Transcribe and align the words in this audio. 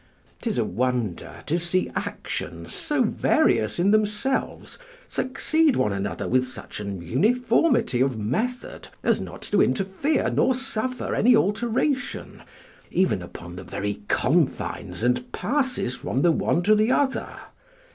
'Tis 0.41 0.57
a 0.57 0.65
wonder 0.65 1.43
to 1.45 1.59
see 1.59 1.91
actions 1.95 2.73
so 2.73 3.03
various 3.03 3.77
in 3.77 3.91
themselves 3.91 4.79
succeed 5.07 5.75
one 5.75 5.93
another 5.93 6.27
with 6.27 6.43
such 6.43 6.79
an 6.79 7.03
uniformity 7.03 8.01
of 8.01 8.17
method 8.17 8.87
as 9.03 9.21
not 9.21 9.43
to 9.43 9.61
interfere 9.61 10.31
nor 10.31 10.55
suffer 10.55 11.13
any 11.13 11.35
alteration, 11.35 12.41
even 12.89 13.21
upon 13.21 13.55
the 13.57 13.63
very 13.63 14.01
confines 14.07 15.03
and 15.03 15.31
passes 15.31 15.95
from 15.97 16.23
the 16.23 16.31
one 16.31 16.63
to 16.63 16.73
the 16.73 16.91
other. 16.91 17.37